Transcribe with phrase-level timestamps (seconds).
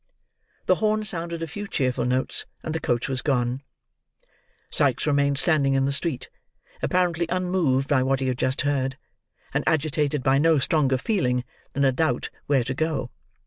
[0.65, 3.61] The horn sounded a few cheerful notes, and the coach was gone.
[4.71, 6.27] Sikes remained standing in the street,
[6.81, 8.97] apparently unmoved by what he had just heard,
[9.53, 11.43] and agitated by no stronger feeling
[11.73, 13.11] than a doubt where to go.